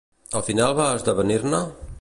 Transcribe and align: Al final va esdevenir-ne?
Al 0.39 0.45
final 0.47 0.73
va 0.81 0.87
esdevenir-ne? 0.95 1.65